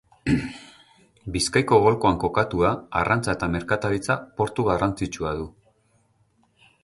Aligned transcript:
Bizkaiko 1.35 1.79
golkoan 1.83 2.17
kokatua, 2.23 2.71
arrantza 3.01 3.37
eta 3.37 3.51
merkataritza 3.57 4.17
portu 4.39 4.67
garrantzitsua 4.71 5.37
du. 5.43 5.49